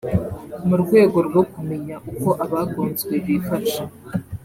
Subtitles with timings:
[0.67, 3.81] mu rwego rwo kumyenya uko abagonzwe bifashe